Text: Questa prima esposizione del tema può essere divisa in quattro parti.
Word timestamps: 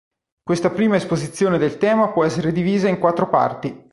Questa 0.41 0.71
prima 0.71 0.95
esposizione 0.95 1.59
del 1.59 1.77
tema 1.77 2.11
può 2.11 2.25
essere 2.25 2.51
divisa 2.51 2.87
in 2.87 2.97
quattro 2.97 3.29
parti. 3.29 3.89